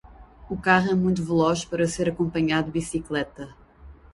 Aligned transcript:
O 0.49 0.57
carro 0.57 0.89
é 0.89 0.95
muito 0.95 1.23
veloz 1.23 1.63
para 1.63 1.85
ser 1.85 2.09
acompanhado 2.09 2.65
de 2.65 2.71
bicicleta. 2.71 3.53